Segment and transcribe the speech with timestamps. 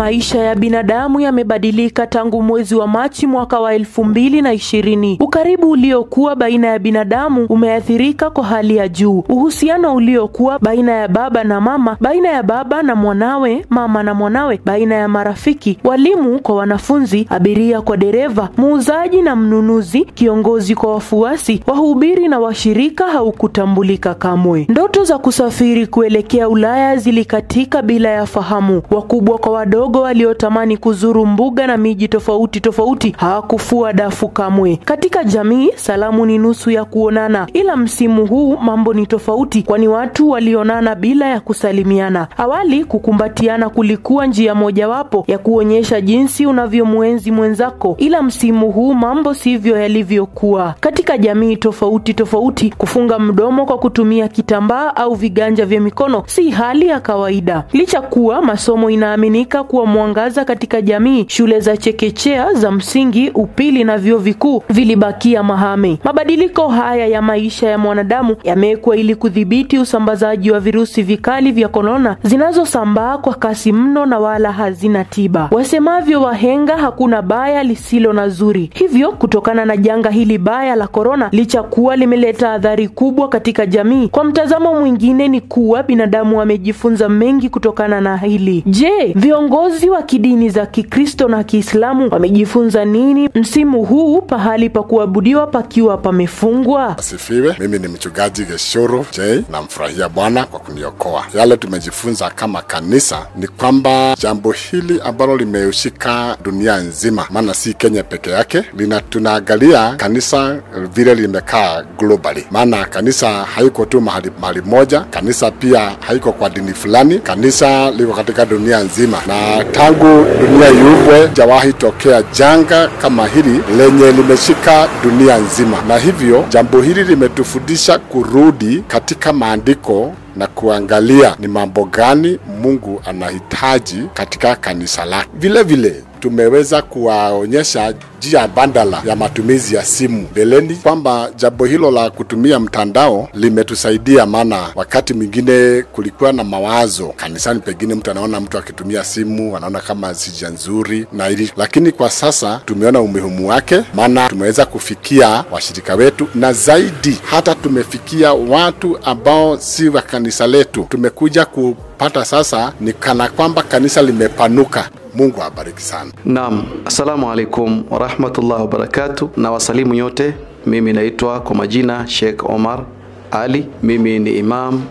[0.00, 5.16] Maisha ya binadamu yamebadilika tangu mwezi wa Machi mwaka wa elfu mbili na ishirini.
[5.20, 9.24] Ukaribu uliokuwa baina ya binadamu umeathirika kwa hali ya juu.
[9.28, 14.60] Uhusiano uliokuwa baina ya baba na mama, baina ya baba na mwanawe, mama na mwanawe,
[14.64, 21.62] baina ya marafiki, walimu kwa wanafunzi, abiria kwa dereva, muuzaji na mnunuzi, kiongozi kwa wafuasi,
[21.66, 24.66] wahubiri na washirika haukutambulika kamwe.
[24.68, 28.82] Ndoto za kusafiri kuelekea Ulaya zilikatika bila ya fahamu.
[28.90, 34.76] Wakubwa kwa wadogo waliotamani kuzuru mbuga na miji tofauti tofauti hawakufua dafu kamwe.
[34.84, 40.30] Katika jamii, salamu ni nusu ya kuonana, ila msimu huu mambo ni tofauti, kwani watu
[40.30, 42.28] walionana bila ya kusalimiana.
[42.36, 49.76] Awali, kukumbatiana kulikuwa njia mojawapo ya kuonyesha jinsi unavyomwenzi mwenzako, ila msimu huu mambo sivyo
[49.80, 50.74] yalivyokuwa.
[50.80, 56.86] Katika jamii tofauti tofauti, kufunga mdomo kwa kutumia kitambaa au viganja vya mikono si hali
[56.86, 57.64] ya kawaida.
[57.72, 63.98] Licha kuwa masomo inaaminika kuwa mwangaza katika jamii, shule za chekechea, za msingi, upili na
[63.98, 65.98] vyuo vikuu vilibakia mahame.
[66.04, 72.16] Mabadiliko haya ya maisha ya mwanadamu yamewekwa ili kudhibiti usambazaji wa virusi vikali vya korona
[72.22, 75.48] zinazosambaa kwa kasi mno na wala hazina tiba.
[75.52, 78.70] Wasemavyo wahenga, hakuna baya lisilo na zuri.
[78.74, 84.08] Hivyo, kutokana na janga hili baya la korona, licha kuwa limeleta adhari kubwa katika jamii,
[84.08, 88.62] kwa mtazamo mwingine ni kuwa binadamu wamejifunza mengi kutokana na hili.
[88.66, 95.46] Je, viongozi wa kidini za Kikristo na Kiislamu wamejifunza nini msimu huu pahali pa kuabudiwa
[95.46, 96.98] pakiwa pamefungwa?
[96.98, 97.56] Asifiwe.
[97.58, 101.24] Mimi ni mchungaji Geshuru J, namfurahia Bwana kwa kuniokoa.
[101.34, 108.02] Yale tumejifunza kama kanisa ni kwamba jambo hili ambalo limeushika dunia nzima, maana si Kenya
[108.02, 110.58] peke yake, lina tunaangalia kanisa
[110.94, 115.00] vile limekaa globally, maana kanisa haiko tu mahali, mahali moja.
[115.00, 121.28] Kanisa pia haiko kwa dini fulani, kanisa liko katika dunia nzima, na tangu dunia iumbwe
[121.34, 128.84] jawahi tokea janga kama hili lenye limeshika dunia nzima, na hivyo jambo hili limetufundisha kurudi
[128.88, 135.28] katika maandiko na kuangalia ni mambo gani Mungu anahitaji katika kanisa lake.
[135.34, 142.10] Vile vile tumeweza kuwaonyesha njia bandala ya matumizi ya simu mbeleni, kwamba jambo hilo la
[142.10, 149.04] kutumia mtandao limetusaidia, maana wakati mwingine kulikuwa na mawazo kanisani, pengine mtu anaona mtu akitumia
[149.04, 154.66] simu anaona kama sija nzuri na ili, lakini kwa sasa tumeona umuhimu wake, maana tumeweza
[154.66, 160.86] kufikia washirika wetu na zaidi hata tumefikia watu ambao si wa kanisa letu.
[160.90, 164.88] Tumekuja kupata sasa ni kana kwamba kanisa limepanuka.
[165.20, 166.10] Mungu awabariki sana.
[166.24, 170.34] Naam, assalamu alaikum warahmatullahi wabarakatu, na wasalimu nyote.
[170.66, 172.84] Mimi naitwa kwa majina Sheikh Omar
[173.30, 173.66] Ali.
[173.82, 174.82] Mimi ni imam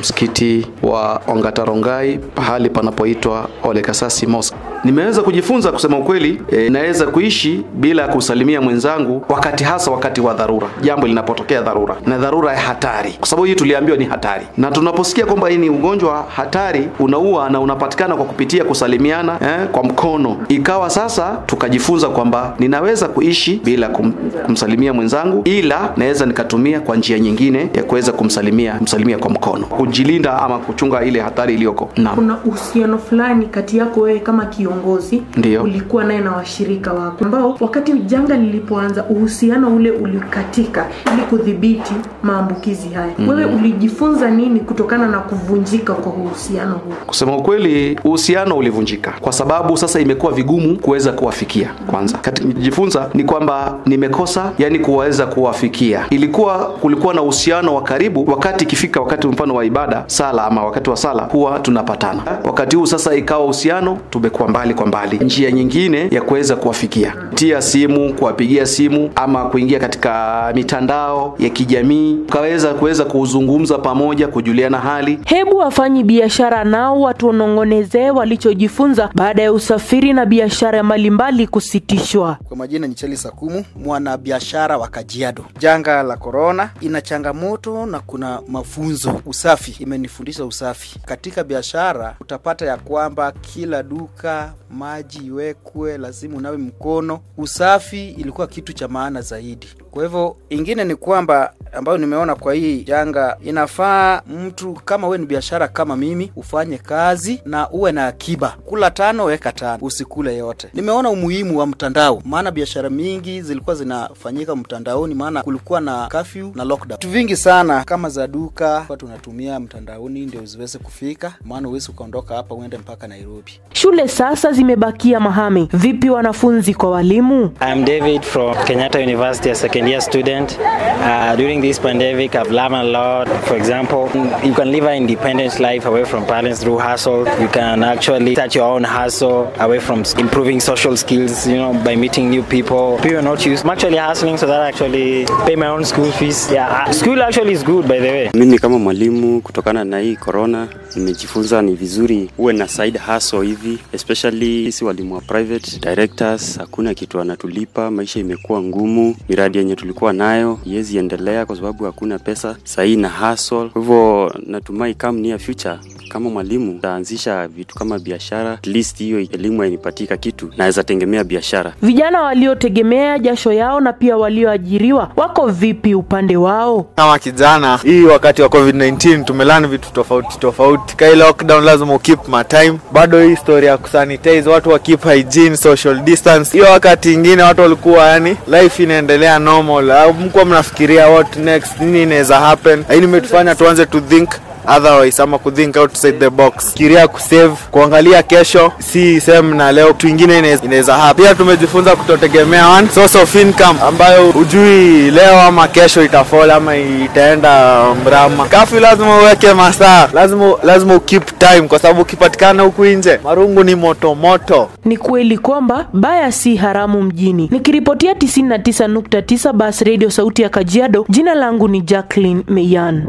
[0.00, 4.58] msikiti wa Ongatarongai pahali panapoitwa Olekasasi Mosque.
[4.84, 10.66] Nimeweza kujifunza kusema ukweli, e, naweza kuishi bila kusalimia mwenzangu wakati hasa wakati wa dharura,
[10.82, 15.26] jambo linapotokea dharura na dharura ya hatari, kwa sababu hii tuliambiwa ni hatari, na tunaposikia
[15.26, 20.90] kwamba hii ni ugonjwa hatari, unaua na unapatikana kwa kupitia kusalimiana eh, kwa mkono, ikawa
[20.90, 24.12] sasa tukajifunza kwamba ninaweza kuishi bila kum,
[24.46, 30.38] kumsalimia mwenzangu, ila naweza nikatumia kwa njia nyingine ya kuweza kumsalimia kumsalimia kwa mkono, kujilinda
[30.42, 31.90] ama kuchunga ile hatari iliyoko.
[32.14, 34.46] Kuna uhusiano fulani kati yako wewe kama
[34.76, 35.62] kiongozi Ndiyo.
[35.62, 42.88] ulikuwa naye na washirika wako ambao wakati janga lilipoanza uhusiano ule ulikatika ili kudhibiti maambukizi
[42.88, 43.12] haya.
[43.18, 43.28] mm.
[43.28, 46.92] Wewe ulijifunza nini kutokana na kuvunjika kwa uhusiano huu?
[47.06, 51.70] Kusema ukweli, uhusiano ulivunjika kwa sababu sasa imekuwa vigumu kuweza kuwafikia.
[51.86, 56.06] Kwanza kati nijifunza ni kwamba nimekosa yani kuweza kuwafikia.
[56.10, 60.90] Ilikuwa kulikuwa na uhusiano wa karibu, wakati ikifika wakati mfano wa ibada sala, ama wakati
[60.90, 62.22] wa sala huwa tunapatana.
[62.44, 65.18] Wakati huu sasa ikawa uhusiano tumekuwa mbali kwa mbali.
[65.18, 72.14] Njia nyingine ya kuweza kuwafikia, tia simu, kuwapigia simu, ama kuingia katika mitandao ya kijamii,
[72.28, 80.12] ukaweza kuweza kuzungumza pamoja, kujuliana hali Hebu wafanyi biashara nao watuonong'onezee walichojifunza baada ya usafiri
[80.12, 82.36] na biashara mbalimbali kusitishwa.
[82.48, 85.44] Kwa majina ni Cheli Sakumu, mwanabiashara wa Kajiado.
[85.58, 89.20] Janga la korona ina changamoto na kuna mafunzo.
[89.26, 92.14] Usafi imenifundisha usafi katika biashara.
[92.20, 97.20] Utapata ya kwamba kila duka maji iwekwe, lazima unawe mkono.
[97.38, 99.66] Usafi ilikuwa kitu cha maana zaidi.
[99.90, 105.26] Kwa hivyo ingine ni kwamba ambayo nimeona kwa hii janga, inafaa mtu kama we ni
[105.26, 108.56] biashara kama mimi ufanye kazi na uwe na akiba.
[108.64, 110.68] Kula tano weka tano, usikule yote.
[110.74, 116.64] Nimeona umuhimu wa mtandao, maana biashara mingi zilikuwa zinafanyika mtandaoni, maana kulikuwa na curfew na
[116.64, 116.98] lockdown.
[117.00, 122.34] Vitu vingi sana kama za duka kwa tunatumia mtandaoni ndio ziweze kufika, maana uwezi ukaondoka
[122.34, 123.52] hapa uende mpaka Nairobi.
[123.72, 125.68] Shule sasa zimebakia mahame.
[125.72, 127.44] Vipi wanafunzi kwa walimu?
[127.72, 130.58] I'm David from Kenyatta University, a second year student.
[131.02, 133.28] Uh, during this pandemic, I've learned a lot.
[133.46, 134.10] For example,
[134.44, 137.24] you can live an independent life away from parents through hustle.
[137.40, 141.96] You can actually start your own hustle away from improving social skills, you know, by
[141.96, 142.98] meeting new people.
[143.00, 143.64] People are not used.
[143.64, 146.50] I'm actually hustling so that I actually pay my own school fees.
[146.50, 148.30] Yeah, school actually is good, by the way.
[148.34, 153.78] Mimi kama mwalimu, kutokana na hii corona, nimejifunza ni vizuri uwe na side hustle hivi,
[153.92, 160.12] especially sisi walimu wa private directors, hakuna kitu anatulipa, maisha imekuwa ngumu, miradi yenye tulikuwa
[160.12, 163.68] nayo iwezi endelea kwa sababu hakuna pesa sahii na hustle.
[163.68, 165.78] Kwa hivyo natumai come near future
[166.12, 171.72] kama mwalimu taanzisha vitu kama biashara, at least hiyo elimu hainipatika kitu, naweza tegemea biashara.
[171.82, 176.82] Vijana waliotegemea jasho yao na pia walioajiriwa wako vipi upande wao?
[176.96, 180.96] kama kijana hii wakati wa covid-19 tumelani vitu tofauti tofauti.
[180.96, 182.78] Kai lockdown lazima ukeep my time.
[182.92, 186.52] Bado hii story ya kusanitize watu wa keep hygiene social distance.
[186.52, 189.90] Hiyo wakati ingine watu walikuwa yani life inaendelea normal.
[189.90, 192.84] Au mkuwa mnafikiria what next nini inaweza happen?
[192.90, 194.28] Hii imetufanya tuanze to think
[194.76, 196.74] otherwise ama kuthink outside the box.
[196.74, 202.68] Kiria kusave kuangalia kesho si same na leo kitu ingine inaweza- hapa pia tumejifunza kutotegemea
[202.68, 208.46] one source of income ambayo hujui leo ama kesho itafall ama itaenda mrama.
[208.46, 213.74] Kafi lazima uweke masaa lazima lazima ukeep time kwa sababu ukipatikana huku nje marungu ni
[213.74, 214.68] moto moto.
[214.84, 217.48] Ni kweli kwamba baya si haramu mjini.
[217.52, 223.06] Nikiripotia 99.9 Bas Radio sauti ya Kajiado, jina langu ni Jacqueline Meyan.